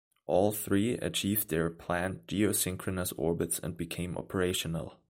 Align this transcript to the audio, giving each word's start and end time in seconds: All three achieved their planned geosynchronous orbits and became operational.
All 0.25 0.51
three 0.51 0.93
achieved 0.93 1.49
their 1.49 1.69
planned 1.69 2.25
geosynchronous 2.25 3.13
orbits 3.17 3.59
and 3.59 3.77
became 3.77 4.17
operational. 4.17 4.97